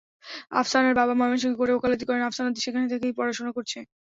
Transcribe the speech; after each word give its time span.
আফসানার 0.59 0.97
বাবা 0.99 1.13
ময়মনসিংহের 1.15 1.57
কোর্টে 1.59 1.77
ওকালতি 1.77 2.03
করেন, 2.05 2.23
আফসানা 2.23 2.49
সেখানে 2.65 2.85
থেকেই 2.93 3.17
পড়শোনা 3.17 3.51
করেছে। 3.53 3.79